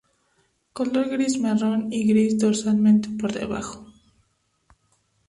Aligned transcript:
Color 0.73 1.09
gris-marrón 1.09 1.93
y 1.93 2.07
gris 2.07 2.39
dorsalmente 2.39 3.07
por 3.19 3.33
debajo. 3.33 3.85